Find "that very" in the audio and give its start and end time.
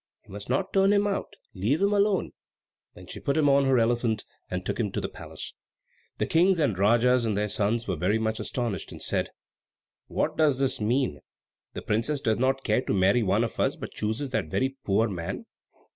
14.31-14.75